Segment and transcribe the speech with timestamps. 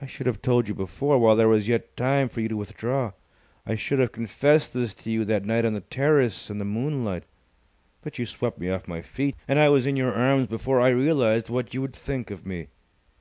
[0.00, 3.10] I should have told you before, while there was yet time for you to withdraw.
[3.66, 7.24] I should have confessed this to you that night on the terrace in the moonlight.
[8.02, 10.90] But you swept me off my feet, and I was in your arms before I
[10.90, 12.68] realized what you would think of me.